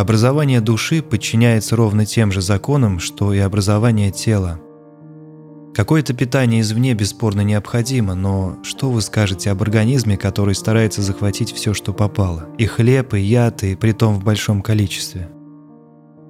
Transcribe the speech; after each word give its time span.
Образование 0.00 0.62
души 0.62 1.02
подчиняется 1.02 1.76
ровно 1.76 2.06
тем 2.06 2.32
же 2.32 2.40
законам, 2.40 3.00
что 3.00 3.34
и 3.34 3.38
образование 3.38 4.10
тела. 4.10 4.58
Какое-то 5.74 6.14
питание 6.14 6.62
извне 6.62 6.94
бесспорно 6.94 7.42
необходимо, 7.42 8.14
но 8.14 8.56
что 8.62 8.90
вы 8.90 9.02
скажете 9.02 9.50
об 9.50 9.60
организме, 9.60 10.16
который 10.16 10.54
старается 10.54 11.02
захватить 11.02 11.52
все, 11.52 11.74
что 11.74 11.92
попало? 11.92 12.48
И 12.56 12.64
хлеб, 12.64 13.12
и 13.12 13.20
яд, 13.20 13.62
и 13.62 13.74
притом 13.74 14.14
в 14.14 14.24
большом 14.24 14.62
количестве. 14.62 15.28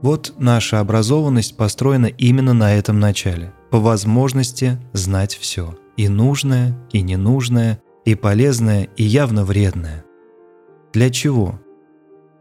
Вот 0.02 0.34
наша 0.36 0.80
образованность 0.80 1.56
построена 1.56 2.06
именно 2.06 2.54
на 2.54 2.74
этом 2.74 2.98
начале. 2.98 3.54
По 3.70 3.78
возможности 3.78 4.80
знать 4.94 5.38
все. 5.40 5.78
И 5.96 6.08
нужное, 6.08 6.76
и 6.90 7.02
ненужное, 7.02 7.80
и 8.04 8.16
полезное, 8.16 8.88
и 8.96 9.04
явно 9.04 9.44
вредное. 9.44 10.04
Для 10.92 11.08
чего? 11.10 11.60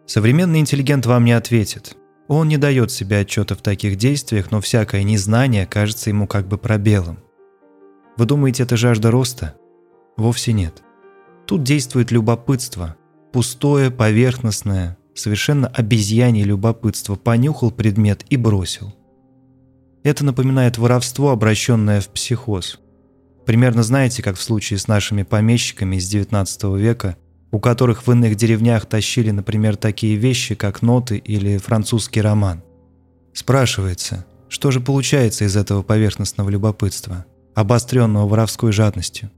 Современный 0.09 0.59
интеллигент 0.59 1.05
вам 1.05 1.23
не 1.23 1.33
ответит. 1.33 1.95
Он 2.27 2.47
не 2.47 2.57
дает 2.57 2.89
себе 2.89 3.19
отчета 3.19 3.53
в 3.53 3.61
таких 3.61 3.95
действиях, 3.95 4.49
но 4.49 4.59
всякое 4.59 5.03
незнание 5.03 5.67
кажется 5.67 6.09
ему 6.09 6.25
как 6.25 6.47
бы 6.47 6.57
пробелом. 6.57 7.19
Вы 8.17 8.25
думаете, 8.25 8.63
это 8.63 8.75
жажда 8.75 9.11
роста? 9.11 9.53
Вовсе 10.17 10.51
нет. 10.51 10.81
Тут 11.45 11.61
действует 11.61 12.09
любопытство. 12.09 12.95
Пустое, 13.31 13.91
поверхностное, 13.91 14.97
совершенно 15.13 15.67
обезьянье 15.67 16.43
любопытство, 16.43 17.13
понюхал 17.13 17.69
предмет 17.69 18.25
и 18.31 18.35
бросил. 18.35 18.95
Это 20.01 20.25
напоминает 20.25 20.79
воровство, 20.79 21.29
обращенное 21.29 22.01
в 22.01 22.07
психоз. 22.07 22.79
Примерно 23.45 23.83
знаете, 23.83 24.23
как 24.23 24.37
в 24.37 24.41
случае 24.41 24.79
с 24.79 24.87
нашими 24.87 25.21
помещиками 25.21 25.97
из 25.97 26.11
XIX 26.11 26.79
века– 26.79 27.15
у 27.51 27.59
которых 27.59 28.05
в 28.05 28.11
иных 28.11 28.35
деревнях 28.35 28.85
тащили, 28.85 29.31
например, 29.31 29.75
такие 29.75 30.15
вещи, 30.15 30.55
как 30.55 30.81
ноты 30.81 31.17
или 31.17 31.57
французский 31.57 32.21
роман. 32.21 32.63
Спрашивается, 33.33 34.25
что 34.49 34.71
же 34.71 34.79
получается 34.79 35.45
из 35.45 35.55
этого 35.55 35.83
поверхностного 35.83 36.49
любопытства, 36.49 37.25
обостренного 37.55 38.27
воровской 38.27 38.71
жадностью? 38.71 39.31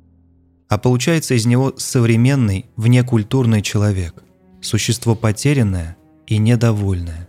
А 0.69 0.77
получается 0.77 1.33
из 1.33 1.45
него 1.45 1.73
современный, 1.77 2.65
внекультурный 2.77 3.61
человек, 3.61 4.23
существо 4.61 5.15
потерянное 5.15 5.97
и 6.27 6.37
недовольное. 6.37 7.27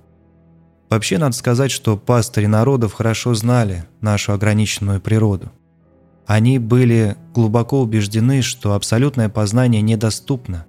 Вообще 0.91 1.19
надо 1.19 1.35
сказать, 1.35 1.71
что 1.71 1.97
пастыри 1.97 2.47
народов 2.47 2.93
хорошо 2.93 3.35
знали 3.35 3.85
нашу 4.01 4.33
ограниченную 4.33 5.01
природу. 5.01 5.51
Они 6.27 6.59
были 6.59 7.17
глубоко 7.35 7.81
убеждены, 7.81 8.43
что 8.43 8.75
абсолютное 8.75 9.29
познание 9.29 9.83
недоступно, 9.83 10.67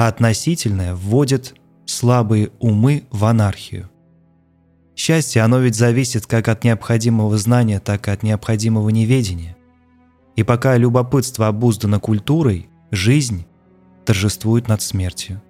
а 0.00 0.08
относительное 0.08 0.94
вводит 0.94 1.54
слабые 1.84 2.52
умы 2.58 3.04
в 3.10 3.22
анархию. 3.26 3.90
Счастье, 4.96 5.42
оно 5.42 5.58
ведь 5.58 5.74
зависит 5.74 6.24
как 6.24 6.48
от 6.48 6.64
необходимого 6.64 7.36
знания, 7.36 7.80
так 7.80 8.08
и 8.08 8.10
от 8.10 8.22
необходимого 8.22 8.88
неведения. 8.88 9.58
И 10.36 10.42
пока 10.42 10.78
любопытство 10.78 11.48
обуздано 11.48 12.00
культурой, 12.00 12.70
жизнь 12.90 13.44
торжествует 14.06 14.68
над 14.68 14.80
смертью. 14.80 15.42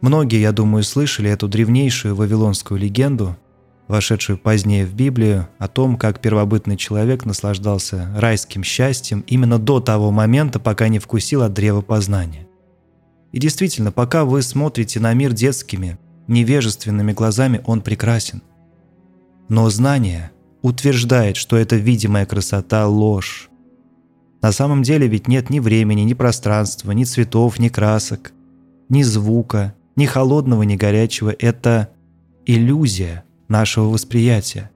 Многие, 0.00 0.40
я 0.40 0.52
думаю, 0.52 0.84
слышали 0.84 1.28
эту 1.28 1.48
древнейшую 1.48 2.14
вавилонскую 2.14 2.78
легенду, 2.78 3.36
вошедшую 3.88 4.38
позднее 4.38 4.86
в 4.86 4.94
Библию, 4.94 5.48
о 5.58 5.66
том, 5.66 5.96
как 5.96 6.20
первобытный 6.20 6.76
человек 6.76 7.24
наслаждался 7.24 8.14
райским 8.16 8.62
счастьем 8.62 9.24
именно 9.26 9.58
до 9.58 9.80
того 9.80 10.12
момента, 10.12 10.60
пока 10.60 10.86
не 10.86 11.00
вкусил 11.00 11.42
от 11.42 11.52
древа 11.52 11.80
познания. 11.80 12.45
И 13.32 13.38
действительно, 13.38 13.92
пока 13.92 14.24
вы 14.24 14.42
смотрите 14.42 15.00
на 15.00 15.12
мир 15.14 15.32
детскими, 15.32 15.98
невежественными 16.28 17.12
глазами, 17.12 17.60
он 17.66 17.80
прекрасен. 17.80 18.42
Но 19.48 19.68
знание 19.70 20.32
утверждает, 20.62 21.36
что 21.36 21.56
эта 21.56 21.76
видимая 21.76 22.26
красота– 22.26 22.86
ложь. 22.88 23.48
На 24.42 24.52
самом 24.52 24.82
деле 24.82 25.06
ведь 25.06 25.28
нет 25.28 25.50
ни 25.50 25.60
времени, 25.60 26.02
ни 26.02 26.14
пространства, 26.14 26.92
ни 26.92 27.04
цветов, 27.04 27.58
ни 27.58 27.68
красок, 27.68 28.32
ни 28.88 29.02
звука, 29.02 29.74
ни 29.96 30.06
холодного, 30.06 30.62
ни 30.62 30.76
горячего. 30.76 31.34
Это 31.38 31.90
иллюзия 32.44 33.24
нашего 33.48 33.86
восприятия. 33.86 34.70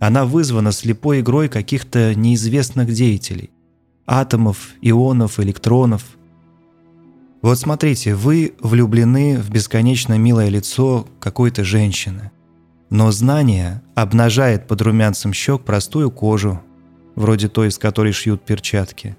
Она 0.00 0.24
вызвана 0.24 0.72
слепой 0.72 1.20
игрой 1.20 1.48
каких-то 1.48 2.14
неизвестных 2.14 2.92
деятелей– 2.92 3.50
атомов, 4.06 4.74
ионов, 4.82 5.40
электронов– 5.40 6.04
вот 7.44 7.58
смотрите, 7.58 8.14
вы 8.14 8.54
влюблены 8.58 9.36
в 9.36 9.50
бесконечно 9.50 10.16
милое 10.16 10.48
лицо 10.48 11.06
какой-то 11.20 11.62
женщины. 11.62 12.30
Но 12.88 13.10
знание 13.10 13.82
обнажает 13.94 14.66
под 14.66 14.80
румянцем 14.80 15.34
щек 15.34 15.60
простую 15.60 16.10
кожу, 16.10 16.62
вроде 17.16 17.48
той, 17.48 17.68
из 17.68 17.76
которой 17.76 18.12
шьют 18.12 18.46
перчатки. 18.46 19.14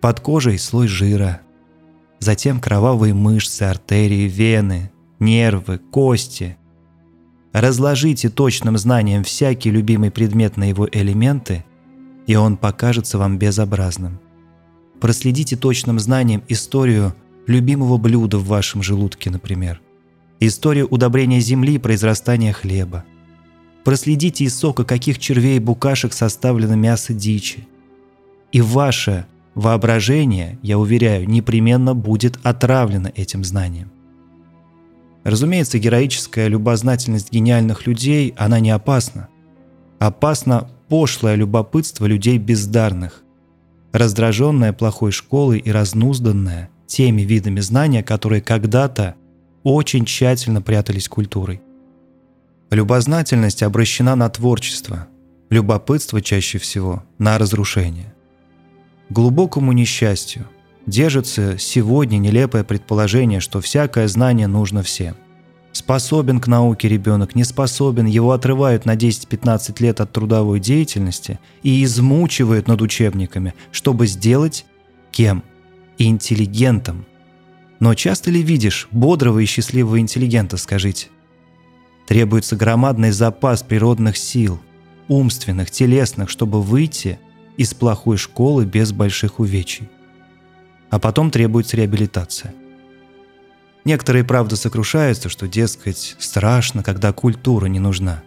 Под 0.00 0.18
кожей 0.18 0.58
слой 0.58 0.88
жира. 0.88 1.40
Затем 2.18 2.58
кровавые 2.60 3.14
мышцы, 3.14 3.62
артерии, 3.62 4.28
вены, 4.28 4.90
нервы, 5.20 5.78
кости. 5.78 6.56
Разложите 7.52 8.28
точным 8.28 8.76
знанием 8.76 9.22
всякий 9.22 9.70
любимый 9.70 10.10
предмет 10.10 10.56
на 10.56 10.68
его 10.68 10.88
элементы, 10.90 11.64
и 12.26 12.34
он 12.34 12.56
покажется 12.56 13.18
вам 13.18 13.38
безобразным. 13.38 14.18
Проследите 14.98 15.56
точным 15.56 16.00
знанием 16.00 16.42
историю– 16.48 17.14
любимого 17.48 17.96
блюда 17.96 18.38
в 18.38 18.46
вашем 18.46 18.82
желудке, 18.82 19.30
например. 19.30 19.80
История 20.38 20.84
удобрения 20.84 21.40
земли 21.40 21.74
и 21.74 21.78
произрастания 21.78 22.52
хлеба. 22.52 23.04
Проследите 23.82 24.44
из 24.44 24.56
сока, 24.56 24.84
каких 24.84 25.18
червей 25.18 25.56
и 25.56 25.60
букашек 25.60 26.12
составлено 26.12 26.76
мясо 26.76 27.14
дичи. 27.14 27.66
И 28.52 28.60
ваше 28.60 29.26
воображение, 29.54 30.58
я 30.62 30.78
уверяю, 30.78 31.28
непременно 31.28 31.94
будет 31.94 32.38
отравлено 32.44 33.10
этим 33.16 33.42
знанием. 33.42 33.90
Разумеется, 35.24 35.78
героическая 35.78 36.48
любознательность 36.48 37.32
гениальных 37.32 37.86
людей, 37.86 38.34
она 38.36 38.60
не 38.60 38.70
опасна. 38.70 39.28
Опасно 39.98 40.70
пошлое 40.88 41.34
любопытство 41.34 42.06
людей 42.06 42.38
бездарных, 42.38 43.22
раздраженное 43.92 44.72
плохой 44.72 45.12
школой 45.12 45.58
и 45.58 45.72
разнузданное– 45.72 46.68
теми 46.88 47.22
видами 47.22 47.60
знания, 47.60 48.02
которые 48.02 48.40
когда-то 48.40 49.14
очень 49.62 50.04
тщательно 50.04 50.62
прятались 50.62 51.08
культурой. 51.08 51.60
Любознательность 52.70 53.62
обращена 53.62 54.16
на 54.16 54.28
творчество, 54.28 55.06
любопытство 55.50 56.20
чаще 56.20 56.58
всего 56.58 57.04
на 57.18 57.38
разрушение. 57.38 58.14
Глубокому 59.10 59.72
несчастью 59.72 60.46
держится 60.86 61.56
сегодня 61.58 62.18
нелепое 62.18 62.64
предположение, 62.64 63.40
что 63.40 63.60
всякое 63.60 64.08
знание 64.08 64.46
нужно 64.46 64.82
всем. 64.82 65.16
Способен 65.72 66.40
к 66.40 66.46
науке 66.46 66.88
ребенок, 66.88 67.34
не 67.34 67.44
способен, 67.44 68.06
его 68.06 68.32
отрывают 68.32 68.84
на 68.86 68.96
10-15 68.96 69.82
лет 69.82 70.00
от 70.00 70.12
трудовой 70.12 70.60
деятельности 70.60 71.38
и 71.62 71.84
измучивают 71.84 72.66
над 72.68 72.80
учебниками, 72.82 73.54
чтобы 73.70 74.06
сделать 74.06 74.64
кем– 75.12 75.44
и 75.98 76.06
интеллигентом. 76.06 77.04
Но 77.80 77.94
часто 77.94 78.30
ли 78.30 78.42
видишь 78.42 78.88
бодрого 78.90 79.40
и 79.40 79.44
счастливого 79.44 80.00
интеллигента, 80.00 80.56
скажите? 80.56 81.08
Требуется 82.06 82.56
громадный 82.56 83.10
запас 83.10 83.62
природных 83.62 84.16
сил, 84.16 84.60
умственных, 85.08 85.70
телесных, 85.70 86.30
чтобы 86.30 86.62
выйти 86.62 87.18
из 87.56 87.74
плохой 87.74 88.16
школы 88.16 88.64
без 88.64 88.92
больших 88.92 89.40
увечий. 89.40 89.88
А 90.90 90.98
потом 90.98 91.30
требуется 91.30 91.76
реабилитация. 91.76 92.54
Некоторые, 93.84 94.24
правда, 94.24 94.56
сокрушаются, 94.56 95.28
что, 95.28 95.46
дескать, 95.46 96.16
страшно, 96.18 96.82
когда 96.82 97.12
культура 97.12 97.66
не 97.66 97.78
нужна. 97.78 98.22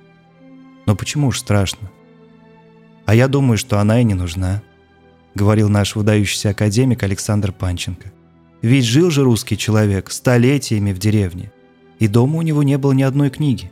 Но 0.86 0.96
почему 0.96 1.32
ж 1.32 1.40
страшно? 1.40 1.92
А 3.06 3.16
я 3.16 3.28
думаю, 3.28 3.58
что 3.58 3.80
она 3.80 4.00
и 4.02 4.04
не 4.04 4.14
нужна.– 4.14 4.62
говорил 5.36 5.70
наш 5.70 5.96
выдающийся 5.96 6.50
академик 6.50 7.04
Александр 7.04 7.52
Панченко. 7.52 8.12
«Ведь 8.62 8.86
жил 8.86 9.10
же 9.10 9.24
русский 9.24 9.58
человек 9.58 10.12
столетиями 10.12 10.92
в 10.94 11.00
деревне, 11.00 11.52
и 12.00 12.08
дома 12.08 12.38
у 12.38 12.42
него 12.42 12.64
не 12.64 12.78
было 12.78 12.92
ни 12.94 13.04
одной 13.04 13.30
книги, 13.30 13.72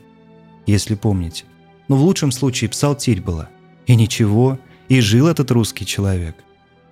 если 0.66 0.96
помните. 0.96 1.46
Но 1.88 1.96
в 1.96 2.02
лучшем 2.02 2.32
случае 2.32 2.70
псалтирь 2.70 3.22
была. 3.22 3.50
И 3.88 3.96
ничего, 3.96 4.60
и 4.88 5.02
жил 5.02 5.28
этот 5.28 5.50
русский 5.52 5.86
человек. 5.86 6.36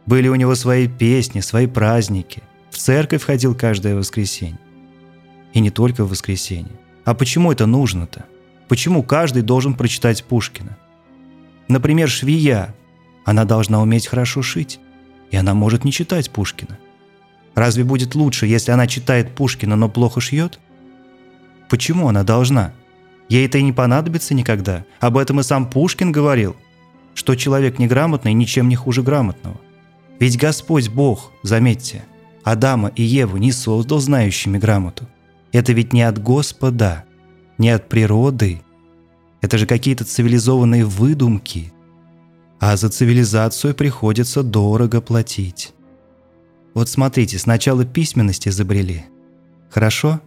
Были 0.07 0.27
у 0.27 0.35
него 0.35 0.55
свои 0.55 0.87
песни, 0.87 1.41
свои 1.41 1.67
праздники. 1.67 2.41
В 2.71 2.77
церковь 2.77 3.23
ходил 3.23 3.53
каждое 3.53 3.95
воскресенье. 3.95 4.59
И 5.53 5.59
не 5.59 5.69
только 5.69 6.05
в 6.05 6.09
воскресенье. 6.09 6.71
А 7.05 7.13
почему 7.13 7.51
это 7.51 7.65
нужно-то? 7.65 8.25
Почему 8.67 9.03
каждый 9.03 9.43
должен 9.43 9.75
прочитать 9.75 10.23
Пушкина? 10.23 10.77
Например, 11.67 12.09
швея 12.09 12.73
она 13.27 13.43
должна 13.43 13.81
уметь 13.81 14.07
хорошо 14.07 14.41
шить, 14.41 14.79
и 15.31 15.35
она 15.35 15.53
может 15.53 15.83
не 15.83 15.91
читать 15.91 16.31
Пушкина. 16.31 16.79
Разве 17.55 17.83
будет 17.83 18.15
лучше, 18.15 18.47
если 18.47 18.71
она 18.71 18.87
читает 18.87 19.35
Пушкина, 19.35 19.75
но 19.75 19.89
плохо 19.89 20.21
шьет? 20.21 20.59
Почему 21.69 22.07
она 22.07 22.23
должна? 22.23 22.71
Ей 23.27 23.45
это 23.45 23.57
и 23.57 23.63
не 23.63 23.73
понадобится 23.73 24.33
никогда. 24.33 24.85
Об 25.01 25.17
этом 25.17 25.41
и 25.41 25.43
сам 25.43 25.69
Пушкин 25.69 26.13
говорил, 26.13 26.55
что 27.15 27.35
человек 27.35 27.79
неграмотный 27.79 28.31
ничем 28.31 28.69
не 28.69 28.77
хуже 28.77 29.03
грамотного. 29.03 29.59
Ведь 30.21 30.37
Господь 30.37 30.87
Бог, 30.87 31.33
заметьте, 31.43 32.05
Адама 32.45 32.93
и 32.95 33.03
Еву 33.03 33.35
не 33.35 33.51
создал 33.51 33.99
знающими 33.99 34.57
грамоту. 34.57 35.05
Это 35.51 35.73
ведь 35.73 35.91
не 35.91 36.03
от 36.03 36.17
Господа, 36.17 37.03
не 37.57 37.71
от 37.71 37.89
природы. 37.89 38.61
Это 39.41 39.57
же 39.57 39.65
какие-то 39.65 40.05
цивилизованные 40.05 40.85
выдумки. 40.85 41.73
А 42.59 42.75
за 42.75 42.89
цивилизацию 42.89 43.75
приходится 43.75 44.43
дорого 44.43 45.01
платить. 45.01 45.73
Вот 46.73 46.89
смотрите, 46.89 47.37
сначала 47.37 47.85
письменность 47.85 48.47
изобрели. 48.47 49.05
Хорошо? 49.69 50.21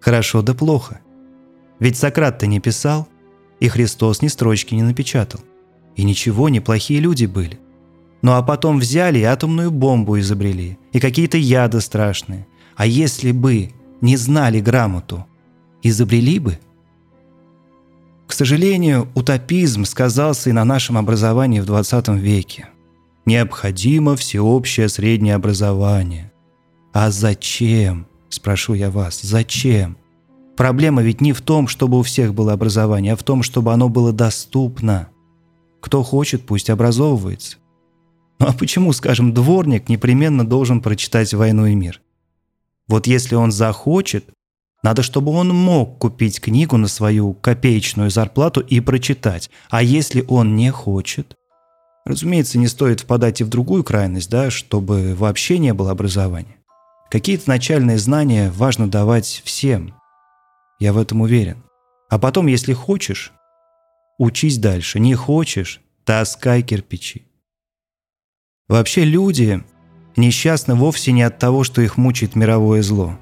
Хорошо 0.00 0.42
да 0.42 0.54
плохо. 0.54 1.00
Ведь 1.78 1.96
Сократ-то 1.96 2.46
не 2.46 2.60
писал, 2.60 3.08
и 3.60 3.68
Христос 3.68 4.22
ни 4.22 4.28
строчки 4.28 4.74
не 4.74 4.82
напечатал. 4.82 5.40
И 5.96 6.04
ничего, 6.04 6.48
неплохие 6.48 7.00
люди 7.00 7.26
были. 7.26 7.60
Ну 8.22 8.32
а 8.32 8.42
потом 8.42 8.78
взяли 8.78 9.18
и 9.18 9.24
атомную 9.24 9.70
бомбу 9.70 10.18
изобрели, 10.18 10.78
и 10.92 11.00
какие-то 11.00 11.38
яды 11.38 11.80
страшные. 11.80 12.46
А 12.76 12.86
если 12.86 13.32
бы 13.32 13.72
не 14.00 14.16
знали 14.16 14.60
грамоту, 14.60 15.26
изобрели 15.82 16.38
бы? 16.38 16.58
К 18.30 18.32
сожалению, 18.32 19.08
утопизм 19.16 19.84
сказался 19.84 20.50
и 20.50 20.52
на 20.52 20.64
нашем 20.64 20.96
образовании 20.96 21.58
в 21.58 21.66
20 21.66 22.10
веке. 22.10 22.68
Необходимо 23.26 24.14
всеобщее 24.14 24.88
среднее 24.88 25.34
образование. 25.34 26.30
А 26.92 27.10
зачем? 27.10 28.06
Спрошу 28.28 28.74
я 28.74 28.92
вас, 28.92 29.20
зачем? 29.20 29.96
Проблема 30.56 31.02
ведь 31.02 31.20
не 31.20 31.32
в 31.32 31.40
том, 31.40 31.66
чтобы 31.66 31.98
у 31.98 32.02
всех 32.02 32.32
было 32.32 32.52
образование, 32.52 33.14
а 33.14 33.16
в 33.16 33.24
том, 33.24 33.42
чтобы 33.42 33.72
оно 33.72 33.88
было 33.88 34.12
доступно. 34.12 35.08
Кто 35.80 36.04
хочет, 36.04 36.46
пусть 36.46 36.70
образовывается. 36.70 37.56
Ну 38.38 38.46
а 38.46 38.52
почему, 38.52 38.92
скажем, 38.92 39.34
дворник 39.34 39.88
непременно 39.88 40.46
должен 40.46 40.80
прочитать 40.82 41.34
«Войну 41.34 41.66
и 41.66 41.74
мир»? 41.74 42.00
Вот 42.86 43.08
если 43.08 43.34
он 43.34 43.50
захочет, 43.50 44.26
надо, 44.82 45.02
чтобы 45.02 45.32
он 45.32 45.48
мог 45.48 45.98
купить 45.98 46.40
книгу 46.40 46.76
на 46.76 46.88
свою 46.88 47.34
копеечную 47.34 48.10
зарплату 48.10 48.60
и 48.60 48.80
прочитать. 48.80 49.50
А 49.68 49.82
если 49.82 50.24
он 50.28 50.56
не 50.56 50.70
хочет? 50.70 51.36
Разумеется, 52.06 52.58
не 52.58 52.66
стоит 52.66 53.00
впадать 53.00 53.40
и 53.40 53.44
в 53.44 53.48
другую 53.48 53.84
крайность, 53.84 54.30
да, 54.30 54.50
чтобы 54.50 55.14
вообще 55.14 55.58
не 55.58 55.74
было 55.74 55.90
образования. 55.90 56.56
Какие-то 57.10 57.48
начальные 57.48 57.98
знания 57.98 58.50
важно 58.50 58.88
давать 58.88 59.42
всем. 59.44 59.94
Я 60.78 60.92
в 60.92 60.98
этом 60.98 61.20
уверен. 61.20 61.62
А 62.08 62.18
потом, 62.18 62.46
если 62.46 62.72
хочешь, 62.72 63.32
учись 64.18 64.58
дальше. 64.58 64.98
Не 64.98 65.14
хочешь, 65.14 65.80
таскай 66.04 66.62
кирпичи. 66.62 67.26
Вообще 68.68 69.04
люди 69.04 69.62
несчастны 70.16 70.74
вовсе 70.74 71.12
не 71.12 71.22
от 71.22 71.38
того, 71.38 71.64
что 71.64 71.82
их 71.82 71.96
мучает 71.96 72.36
мировое 72.36 72.82
зло, 72.82 73.18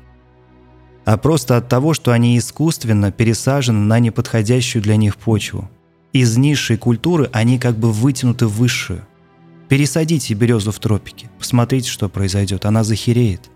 а 1.09 1.17
просто 1.17 1.57
от 1.57 1.71
того, 1.71 1.95
что 1.95 2.13
они 2.13 2.37
искусственно 2.37 3.11
пересажены 3.11 3.79
на 3.79 3.99
неподходящую 3.99 4.83
для 4.83 4.97
них 4.97 5.17
почву. 5.17 5.71
Из 6.13 6.37
низшей 6.37 6.77
культуры 6.77 7.31
они 7.33 7.59
как 7.59 7.79
бы 7.79 7.91
вытянуты 7.93 8.47
в 8.47 8.53
высшую. 8.59 9.07
Пересадите 9.71 10.35
березу 10.35 10.71
в 10.71 10.79
тропике, 10.79 11.31
посмотрите, 11.39 11.89
что 11.89 12.11
произойдет, 12.11 12.67
она 12.67 12.85
захереет. 12.85 13.49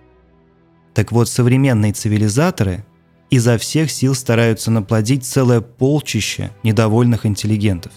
Так 0.94 1.12
вот, 1.12 1.28
современные 1.28 1.92
цивилизаторы 1.92 2.86
изо 3.28 3.58
всех 3.58 3.90
сил 3.90 4.14
стараются 4.14 4.70
наплодить 4.70 5.26
целое 5.26 5.60
полчище 5.60 6.52
недовольных 6.62 7.26
интеллигентов 7.26 7.92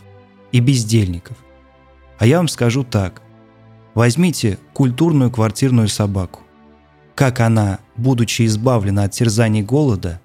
и 0.52 0.60
бездельников. 0.60 1.38
А 2.18 2.26
я 2.26 2.40
вам 2.40 2.50
скажу 2.50 2.84
так. 2.84 3.22
Возьмите 3.94 4.60
культурную 4.74 5.32
квартирную 5.32 5.88
собаку. 5.88 6.42
Как 7.16 7.40
она, 7.40 7.80
будучи 7.98 8.46
избавлена 8.46 9.04
от 9.04 9.12
терзаний 9.12 9.62
голода, 9.62 10.22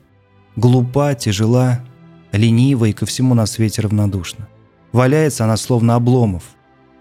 глупа, 0.56 1.14
тяжела, 1.14 1.80
ленива 2.32 2.86
и 2.86 2.92
ко 2.92 3.06
всему 3.06 3.34
на 3.34 3.46
свете 3.46 3.82
равнодушна. 3.82 4.48
Валяется 4.92 5.44
она 5.44 5.56
словно 5.56 5.94
обломов, 5.94 6.42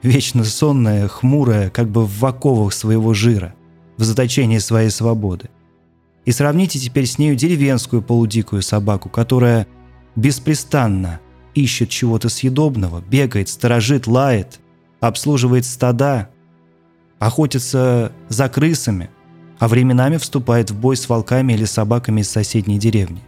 вечно 0.04 0.44
сонная, 0.44 1.07
хмурая, 1.07 1.69
как 1.69 1.89
бы 1.89 2.06
в 2.06 2.25
оковах 2.25 2.74
своего 2.74 3.13
жира, 3.13 3.56
в 3.98 4.04
заточении 4.04 4.60
своей 4.60 4.89
свободы. 4.89 5.50
И 6.25 6.31
сравните 6.31 6.80
теперь 6.80 7.06
с 7.06 7.18
нею 7.18 7.36
деревенскую 7.36 8.01
полудикую 8.01 8.62
собаку, 8.62 9.10
которая 9.10 9.68
беспрестанно 10.16 11.19
ищет 11.56 11.89
чего-то 11.89 12.30
съедобного, 12.30 13.01
бегает, 13.01 13.50
сторожит, 13.50 14.06
лает, 14.06 14.60
обслуживает 15.00 15.66
стада, 15.66 16.30
охотится 17.18 18.12
за 18.30 18.50
крысами, 18.50 19.10
а 19.59 19.67
временами 19.67 20.17
вступает 20.17 20.71
в 20.71 20.79
бой 20.79 20.95
с 20.97 21.07
волками 21.07 21.53
или 21.53 21.65
собаками 21.65 22.21
из 22.21 22.29
соседней 22.29 22.79
деревни. 22.79 23.21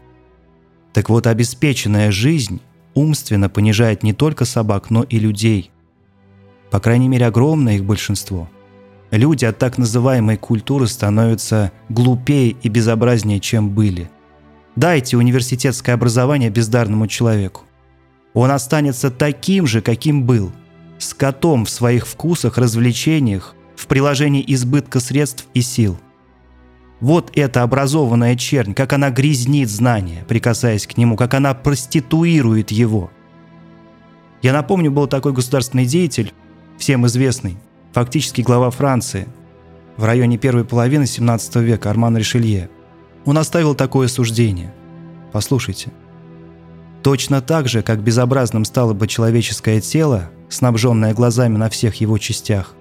Так 0.93 1.09
вот, 1.09 1.27
обеспеченная 1.27 2.11
жизнь 2.11 2.61
умственно 2.93 3.49
понижает 3.49 4.03
не 4.03 4.13
только 4.13 4.45
собак, 4.45 4.89
но 4.89 5.03
и 5.03 5.19
людей. 5.19 5.71
По 6.69 6.79
крайней 6.79 7.09
мере, 7.09 7.25
огромное 7.25 7.75
их 7.75 7.85
большинство. 7.85 8.49
Люди 9.11 9.43
от 9.43 9.57
так 9.57 9.77
называемой 9.77 10.37
культуры 10.37 10.87
становятся 10.87 11.73
глупее 11.89 12.55
и 12.61 12.69
безобразнее, 12.69 13.41
чем 13.41 13.69
были. 13.69 14.09
Дайте 14.77 15.17
университетское 15.17 15.95
образование 15.95 16.49
бездарному 16.49 17.07
человеку. 17.07 17.63
Он 18.33 18.51
останется 18.51 19.11
таким 19.11 19.67
же, 19.67 19.81
каким 19.81 20.23
был, 20.23 20.53
с 20.97 21.13
котом 21.13 21.65
в 21.65 21.69
своих 21.69 22.07
вкусах, 22.07 22.57
развлечениях, 22.57 23.53
в 23.75 23.87
приложении 23.87 24.43
избытка 24.47 25.01
средств 25.01 25.45
и 25.53 25.61
сил. 25.61 25.97
Вот 27.01 27.31
эта 27.35 27.63
образованная 27.63 28.35
чернь, 28.35 28.75
как 28.75 28.93
она 28.93 29.09
грязнит 29.09 29.69
знания, 29.69 30.23
прикасаясь 30.27 30.85
к 30.85 30.97
нему, 30.97 31.17
как 31.17 31.33
она 31.33 31.55
проституирует 31.55 32.71
его. 32.71 33.11
Я 34.43 34.53
напомню, 34.53 34.91
был 34.91 35.07
такой 35.07 35.33
государственный 35.33 35.85
деятель, 35.85 36.31
всем 36.77 37.05
известный, 37.07 37.57
фактически 37.91 38.41
глава 38.41 38.69
Франции, 38.69 39.27
в 39.97 40.03
районе 40.03 40.37
первой 40.37 40.63
половины 40.63 41.07
17 41.07 41.55
века, 41.57 41.89
Арман 41.89 42.17
Ришелье. 42.17 42.69
Он 43.25 43.37
оставил 43.37 43.75
такое 43.75 44.07
суждение. 44.07 44.73
Послушайте. 45.31 45.91
Точно 47.03 47.41
так 47.41 47.67
же, 47.67 47.81
как 47.81 48.01
безобразным 48.01 48.63
стало 48.63 48.93
бы 48.93 49.07
человеческое 49.07 49.81
тело, 49.81 50.29
снабженное 50.49 51.13
глазами 51.15 51.57
на 51.57 51.69
всех 51.69 51.95
его 51.95 52.19
частях, 52.19 52.75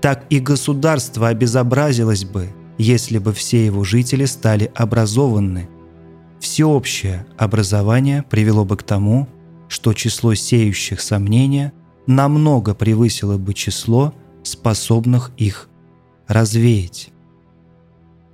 так 0.00 0.24
и 0.30 0.40
государство 0.40 1.28
обезобразилось 1.28 2.24
бы, 2.24 2.48
если 2.78 3.18
бы 3.18 3.32
все 3.32 3.66
его 3.66 3.84
жители 3.84 4.24
стали 4.24 4.70
образованы. 4.74 5.68
Всеобщее 6.40 7.26
образование 7.36 8.22
привело 8.22 8.64
бы 8.64 8.76
к 8.76 8.84
тому, 8.84 9.28
что 9.68 9.92
число 9.92 10.34
сеющих 10.34 11.00
сомнения 11.00 11.72
намного 12.06 12.74
превысило 12.74 13.36
бы 13.36 13.52
число 13.52 14.14
способных 14.44 15.32
их 15.36 15.68
развеять. 16.28 17.10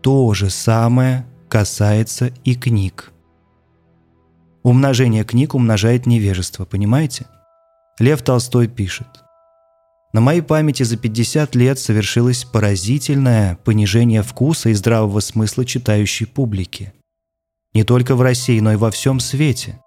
То 0.03 0.35
же 0.35 0.51
самое 0.51 1.27
касается 1.49 2.33
и 2.45 2.55
книг. 2.55 3.13
Умножение 4.63 5.25
книг 5.25 5.55
умножает 5.55 6.07
невежество, 6.07 6.65
понимаете? 6.65 7.27
Лев 7.99 8.23
Толстой 8.23 8.69
пишет– 8.69 9.07
на 10.15 10.21
моей 10.21 10.43
памяти 10.43 10.85
за 10.85 10.97
50 10.97 11.57
лет 11.57 11.77
совершилось 11.81 12.45
поразительное 12.45 13.59
понижение 13.65 14.23
вкуса 14.23 14.69
и 14.69 14.73
здравого 14.73 15.19
смысла 15.19 15.65
читающей 15.65 16.25
публики. 16.25 16.93
Не 17.75 17.83
только 17.83 18.15
в 18.15 18.23
России, 18.23 18.61
но 18.61 18.75
и 18.75 18.77
во 18.77 18.93
всем 18.93 19.19
свете. 19.19 19.81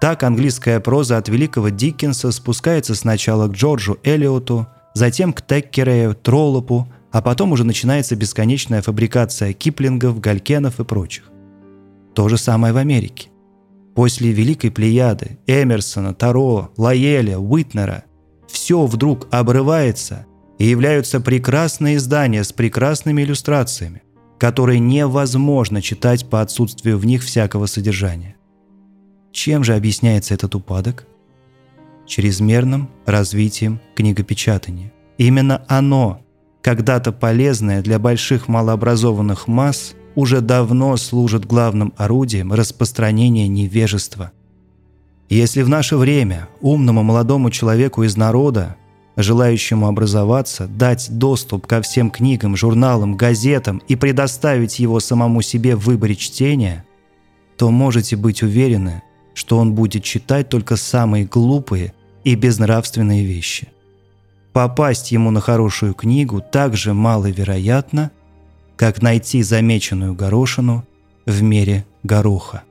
Так 0.00 0.22
английская 0.22 0.78
проза 0.78 1.18
от 1.18 1.28
великого 1.28 1.70
Диккенса 1.70 2.30
спускается 2.30 2.94
сначала 2.94 3.48
к 3.48 3.54
Джорджу 3.54 3.98
Эллиоту, 4.04 4.68
затем 4.94 5.32
к 5.32 5.42
Теккерею, 5.42 6.14
Троллопу, 6.14 6.88
а 7.10 7.20
потом 7.20 7.50
уже 7.50 7.64
начинается 7.64 8.14
бесконечная 8.14 8.80
фабрикация 8.80 9.52
Киплингов, 9.54 10.20
Галькенов 10.20 10.78
и 10.78 10.84
прочих. 10.84 11.24
То 12.14 12.28
же 12.28 12.38
самое 12.38 12.72
в 12.72 12.76
Америке. 12.76 13.30
После 13.96 14.30
Великой 14.30 14.70
Плеяды, 14.70 15.38
Эмерсона, 15.48 16.14
Таро, 16.14 16.70
Лаэля, 16.76 17.40
Уитнера– 17.40 18.04
все 18.48 18.86
вдруг 18.86 19.28
обрывается, 19.30 20.26
и 20.58 20.66
являются 20.66 21.20
прекрасные 21.20 21.96
издания 21.96 22.44
с 22.44 22.52
прекрасными 22.52 23.22
иллюстрациями, 23.22 24.02
которые 24.38 24.78
невозможно 24.78 25.82
читать 25.82 26.28
по 26.28 26.40
отсутствию 26.40 26.98
в 26.98 27.06
них 27.06 27.22
всякого 27.22 27.66
содержания. 27.66 28.36
Чем 29.32 29.64
же 29.64 29.74
объясняется 29.74 30.34
этот 30.34 30.54
упадок? 30.54 31.06
Чрезмерным 32.06 32.88
развитием 33.06 33.80
книгопечатания. 33.96 34.92
Именно 35.18 35.64
оно, 35.68 36.20
когда-то 36.62 37.12
полезное 37.12 37.82
для 37.82 37.98
больших 37.98 38.46
малообразованных 38.46 39.48
масс, 39.48 39.94
уже 40.14 40.40
давно 40.40 40.96
служит 40.96 41.44
главным 41.44 41.92
орудием 41.96 42.52
распространения 42.52 43.48
невежества. 43.48 44.32
Если 45.28 45.62
в 45.62 45.68
наше 45.68 45.96
время 45.96 46.48
умному 46.60 47.02
молодому 47.02 47.50
человеку 47.50 48.02
из 48.02 48.16
народа, 48.16 48.76
желающему 49.16 49.86
образоваться, 49.86 50.66
дать 50.66 51.08
доступ 51.10 51.66
ко 51.66 51.80
всем 51.82 52.10
книгам, 52.10 52.56
журналам, 52.56 53.16
газетам 53.16 53.82
и 53.88 53.96
предоставить 53.96 54.78
его 54.78 55.00
самому 55.00 55.42
себе 55.42 55.76
в 55.76 55.84
выборе 55.84 56.14
чтения, 56.14 56.84
то 57.56 57.70
можете 57.70 58.16
быть 58.16 58.42
уверены, 58.42 59.02
что 59.34 59.58
он 59.58 59.74
будет 59.74 60.02
читать 60.04 60.48
только 60.48 60.76
самые 60.76 61.24
глупые 61.24 61.94
и 62.24 62.34
безнравственные 62.34 63.24
вещи. 63.24 63.68
Попасть 64.52 65.10
ему 65.10 65.30
на 65.30 65.40
хорошую 65.40 65.94
книгу 65.94 66.40
так 66.40 66.76
же 66.76 66.94
маловероятно, 66.94 68.10
как 68.76 69.02
найти 69.02 69.42
замеченную 69.42 70.14
горошину 70.14 70.84
в 71.26 71.42
мере 71.42 71.84
гороха. 72.02 72.62